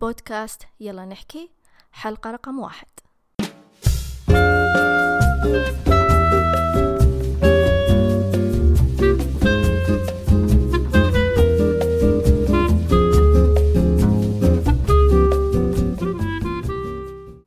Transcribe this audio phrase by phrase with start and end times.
[0.00, 1.50] بودكاست يلا نحكي
[1.92, 2.86] حلقة رقم واحد.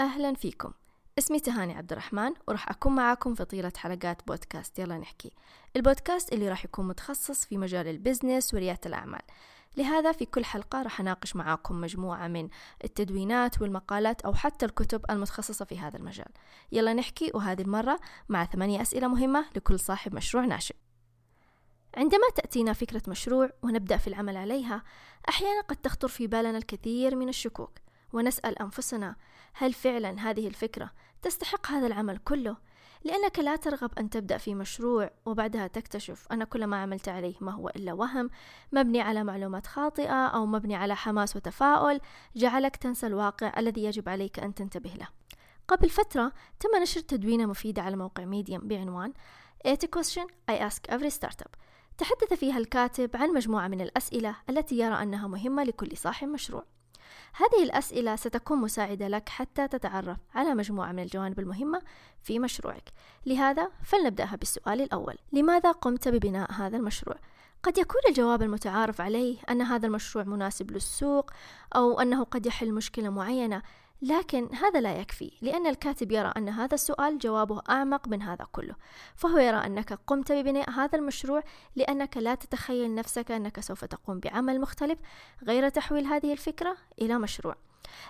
[0.00, 0.72] أهلا فيكم.
[1.18, 5.30] اسمي تهاني عبد الرحمن وراح أكون معاكم في طيلة حلقات بودكاست يلا نحكي.
[5.76, 9.22] البودكاست اللي راح يكون متخصص في مجال البزنس وريادة الأعمال.
[9.76, 12.48] لهذا في كل حلقة راح أناقش معاكم مجموعة من
[12.84, 16.28] التدوينات والمقالات أو حتى الكتب المتخصصة في هذا المجال
[16.72, 20.74] يلا نحكي وهذه المرة مع ثمانية أسئلة مهمة لكل صاحب مشروع ناشئ
[21.96, 24.82] عندما تأتينا فكرة مشروع ونبدأ في العمل عليها
[25.28, 27.78] أحيانا قد تخطر في بالنا الكثير من الشكوك
[28.12, 29.16] ونسأل أنفسنا
[29.52, 30.90] هل فعلا هذه الفكرة
[31.22, 32.56] تستحق هذا العمل كله؟
[33.04, 37.52] لأنك لا ترغب أن تبدأ في مشروع وبعدها تكتشف أن كل ما عملت عليه ما
[37.52, 38.30] هو إلا وهم
[38.72, 42.00] مبني على معلومات خاطئة أو مبني على حماس وتفاؤل
[42.36, 45.08] جعلك تنسى الواقع الذي يجب عليك أن تنتبه له.
[45.68, 49.12] قبل فترة تم نشر تدوينة مفيدة على موقع ميديم بعنوان
[49.64, 51.56] 80 question I ask every startup.
[51.98, 56.64] تحدث فيها الكاتب عن مجموعة من الأسئلة التي يرى أنها مهمة لكل صاحب مشروع.
[57.34, 61.82] هذه الأسئلة ستكون مساعدة لك حتى تتعرف على مجموعة من الجوانب المهمة
[62.22, 62.92] في مشروعك.
[63.26, 65.14] لهذا فلنبدأها بالسؤال الأول.
[65.32, 67.16] لماذا قمت ببناء هذا المشروع؟
[67.62, 71.30] قد يكون الجواب المتعارف عليه أن هذا المشروع مناسب للسوق
[71.76, 73.62] أو أنه قد يحل مشكلة معينة.
[74.02, 78.74] لكن هذا لا يكفي لأن الكاتب يرى أن هذا السؤال جوابه أعمق من هذا كله
[79.14, 81.42] فهو يرى أنك قمت ببناء هذا المشروع
[81.76, 84.98] لأنك لا تتخيل نفسك أنك سوف تقوم بعمل مختلف
[85.42, 87.56] غير تحويل هذه الفكرة إلى مشروع.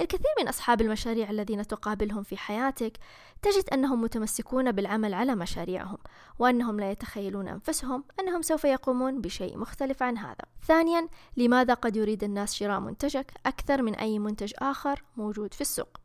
[0.00, 2.98] الكثير من أصحاب المشاريع الذين تقابلهم في حياتك
[3.42, 5.98] تجد أنهم متمسكون بالعمل على مشاريعهم
[6.38, 10.44] وأنهم لا يتخيلون أنفسهم أنهم سوف يقومون بشيء مختلف عن هذا.
[10.66, 16.00] ثانيا لماذا قد يريد الناس شراء منتجك أكثر من أي منتج آخر موجود في السوق؟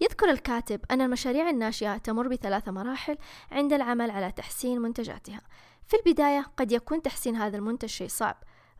[0.00, 3.18] يذكر الكاتب أن المشاريع الناشئة تمر بثلاث مراحل
[3.52, 5.40] عند العمل على تحسين منتجاتها.
[5.88, 8.36] في البداية قد يكون تحسين هذا المنتج شيء صعب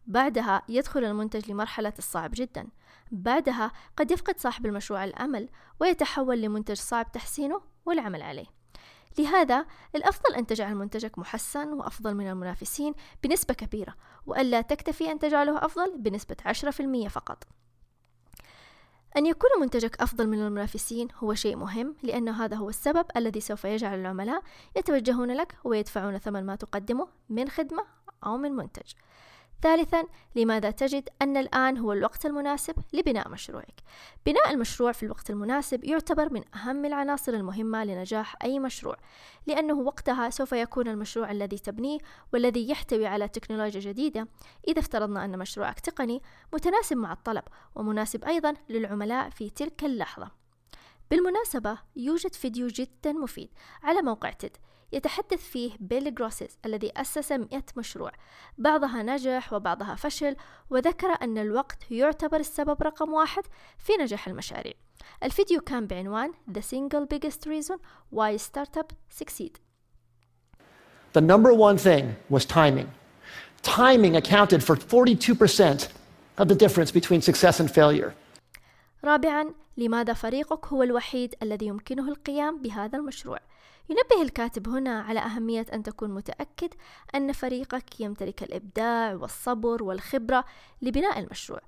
[0.08, 2.66] بعدها يدخل المنتج لمرحلة الصعب جدا.
[3.10, 5.48] بعدها قد يفقد صاحب المشروع الأمل
[5.80, 8.46] ويتحول لمنتج صعب تحسينه والعمل عليه.
[9.18, 13.94] لهذا الأفضل أن تجعل منتجك محسن وأفضل من المنافسين بنسبة كبيرة
[14.26, 17.44] وألا تكتفي أن تجعله أفضل بنسبة 10% فقط.
[19.16, 23.64] أن يكون منتجك أفضل من المنافسين هو شيء مهم لأن هذا هو السبب الذي سوف
[23.64, 24.42] يجعل العملاء
[24.76, 27.84] يتوجهون لك ويدفعون ثمن ما تقدمه من خدمة
[28.26, 28.92] أو من منتج.
[29.62, 30.04] ثالثا
[30.36, 33.80] لماذا تجد أن الآن هو الوقت المناسب لبناء مشروعك؟
[34.26, 38.96] بناء المشروع في الوقت المناسب يعتبر من أهم العناصر المهمة لنجاح أي مشروع
[39.46, 41.98] لأنه وقتها سوف يكون المشروع الذي تبنيه
[42.32, 44.28] والذي يحتوي على تكنولوجيا جديدة.
[44.68, 47.44] إذا افترضنا أن مشروعك تقني متناسب مع الطلب
[47.74, 50.30] ومناسب أيضا للعملاء في تلك اللحظة.
[51.10, 53.50] بالمناسبة يوجد فيديو جدا مفيد
[53.82, 54.56] على موقع تيد.
[54.92, 58.12] يتحدث فيه بيل جروسيس الذي أسس مئة مشروع
[58.58, 60.36] بعضها نجح وبعضها فشل
[60.70, 63.42] وذكر أن الوقت يعتبر السبب رقم واحد
[63.78, 64.72] في نجاح المشاريع
[65.22, 67.78] الفيديو كان بعنوان The Single Biggest Reason
[68.14, 69.58] Why Startup Succeed
[71.12, 72.88] The number one thing was timing.
[73.62, 75.88] Timing accounted for 42%
[76.38, 78.14] of the difference between success and failure.
[79.04, 83.38] رابعا لماذا فريقك هو الوحيد الذي يمكنه القيام بهذا المشروع؟
[83.88, 86.74] ينبه الكاتب هنا على أهمية أن تكون متأكد
[87.14, 90.44] أن فريقك يمتلك الإبداع والصبر والخبرة
[90.82, 91.60] لبناء المشروع.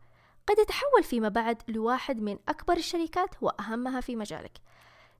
[0.47, 4.59] قد يتحول فيما بعد لواحد من أكبر الشركات وأهمها في مجالك.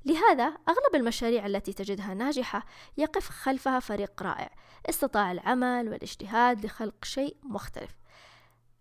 [0.05, 2.67] لهذا أغلب المشاريع التي تجدها ناجحة
[2.99, 4.51] يقف خلفها فريق رائع
[4.89, 7.91] استطاع العمل والاجتهاد لخلق شيء مختلف.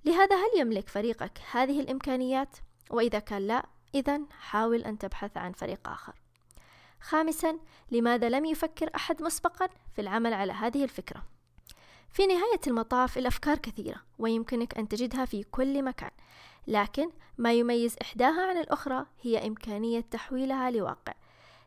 [0.06, 2.58] لهذا هل يملك فريقك هذه الإمكانيات؟
[2.90, 3.66] وإذا كان لا
[3.96, 6.14] إذا حاول أن تبحث عن فريق آخر.
[7.02, 7.60] خامسا
[7.92, 11.24] لماذا لم يفكر أحد مسبقا في العمل على هذه الفكرة؟
[12.10, 16.12] في نهاية المطاف الأفكار كثيرة ويمكنك أن تجدها في كل مكان.
[16.68, 21.14] لكن ما يميز إحداها عن الأخرى هي إمكانية تحويلها لواقع.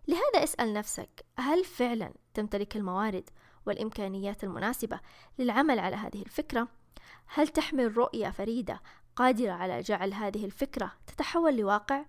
[0.08, 3.30] لهذا اسأل نفسك هل فعلا تمتلك الموارد
[3.66, 5.00] والإمكانيات المناسبة
[5.38, 6.68] للعمل على هذه الفكرة؟
[7.26, 8.80] هل تحمل رؤية فريدة
[9.16, 12.04] قادرة على جعل هذه الفكرة تتحول لواقع؟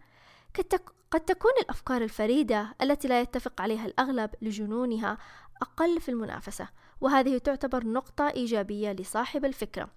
[1.11, 5.17] قد تكون الأفكار الفريدة التي لا يتفق عليها الأغلب لجنونها
[5.61, 6.69] أقل في المنافسة
[7.01, 9.89] وهذه تعتبر نقطة إيجابية لصاحب الفكرة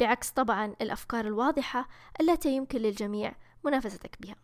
[0.00, 1.88] بعكس طبعا الأفكار الواضحة
[2.20, 3.34] التي يمكن للجميع
[3.64, 4.36] منافستك بها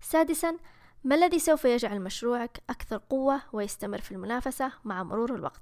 [0.00, 0.56] سادسا
[1.04, 5.60] ما الذي سوف يجعل مشروعك أكثر قوة ويستمر في المنافسة مع مرور الوقت؟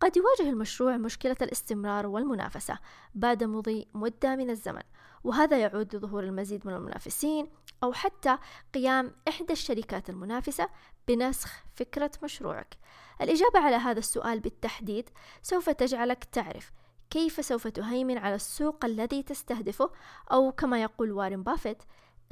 [0.00, 2.78] قد يواجه المشروع مشكلة الاستمرار والمنافسة
[3.14, 4.82] بعد مضي مدة من الزمن
[5.24, 7.48] وهذا يعود لظهور المزيد من المنافسين
[7.82, 8.38] أو حتى
[8.74, 10.68] قيام إحدى الشركات المنافسة
[11.08, 12.78] بنسخ فكرة مشروعك
[13.20, 15.10] الإجابة على هذا السؤال بالتحديد
[15.42, 16.72] سوف تجعلك تعرف
[17.10, 19.90] كيف سوف تهيمن على السوق الذي تستهدفه
[20.32, 21.82] أو كما يقول وارن بافيت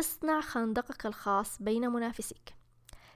[0.01, 2.55] اصنع خندقك الخاص بين منافسيك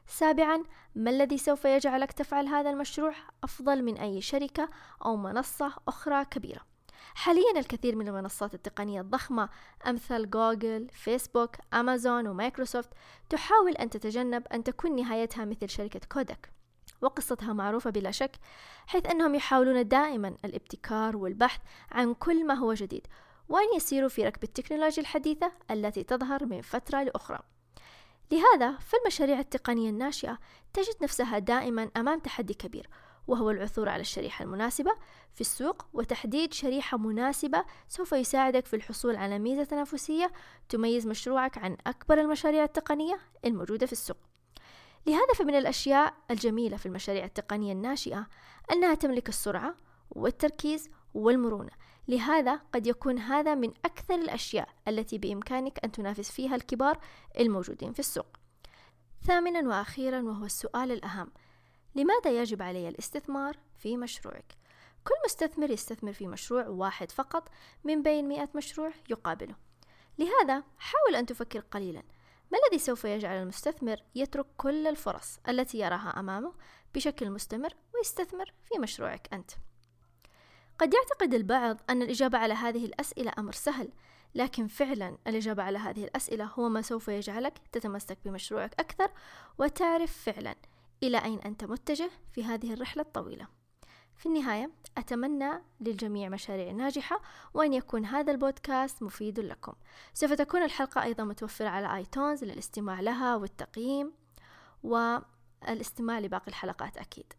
[0.06, 0.62] سابعا
[0.94, 3.14] ما الذي سوف يجعلك تفعل هذا المشروع
[3.44, 4.68] أفضل من أي شركة
[5.04, 6.60] أو منصة أخرى كبيرة؟
[7.14, 9.48] حاليا الكثير من المنصات التقنية الضخمة
[9.86, 12.90] أمثل جوجل، فيسبوك، أمازون ومايكروسوفت
[13.30, 16.52] تحاول أن تتجنب أن تكون نهايتها مثل شركة كودك.
[17.02, 18.36] وقصتها معروفة بلا شك
[18.86, 23.06] حيث أنهم يحاولون دائما الابتكار والبحث عن كل ما هو جديد
[23.48, 27.38] وأن يسيروا في ركب التكنولوجيا الحديثة التي تظهر من فترة لأخرى.
[28.32, 30.38] لهذا فالمشاريع التقنية الناشئة
[30.72, 32.88] تجد نفسها دائما أمام تحدي كبير
[33.26, 34.90] وهو العثور على الشريحة المناسبة
[35.34, 40.32] في السوق وتحديد شريحة مناسبة سوف يساعدك في الحصول على ميزة تنافسية
[40.68, 44.16] تميز مشروعك عن أكبر المشاريع التقنية الموجودة في السوق.
[45.06, 48.26] لهذا فمن الأشياء الجميلة في المشاريع التقنية الناشئة
[48.72, 49.74] أنها تملك السرعة
[50.10, 51.70] والتركيز والمرونة
[52.12, 56.98] لهذا قد يكون هذا من أكثر الأشياء التي بإمكانك أن تنافس فيها الكبار
[57.38, 58.26] الموجودين في السوق.
[59.26, 61.32] ثامنا وأخيرا وهو السؤال الأهم.
[61.94, 64.54] لماذا يجب علي الاستثمار في مشروعك؟
[65.04, 67.48] كل مستثمر يستثمر في مشروع واحد فقط
[67.84, 69.54] من بين مئة مشروع يقابله.
[70.18, 72.02] لهذا حاول أن تفكر قليلا.
[72.52, 76.52] ما الذي سوف يجعل المستثمر يترك كل الفرص التي يراها أمامه
[76.94, 79.50] بشكل مستمر ويستثمر في مشروعك أنت؟
[80.82, 83.88] قد يعتقد البعض أن الإجابة على هذه الأسئلة أمر سهل
[84.34, 89.10] لكن فعلا الإجابة على هذه الأسئلة هو ما سوف يجعلك تتمسك بمشروعك أكثر
[89.58, 90.56] وتعرف فعلا
[91.02, 93.46] إلى أين أنت متجه في هذه الرحلة الطويلة.
[94.16, 95.50] في النهاية أتمنى
[95.80, 97.20] للجميع مشاريع ناجحة
[97.54, 99.72] وأن يكون هذا البودكاست مفيد لكم.
[100.14, 104.12] سوف تكون الحلقة أيضا متوفرة على آيتونز للاستماع لها والتقييم
[104.82, 107.32] والإستماع لباقي الحلقات أكيد.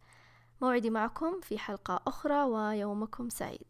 [0.63, 3.61] موعدي معكم في حلقة أخرى ويومكم سعيد.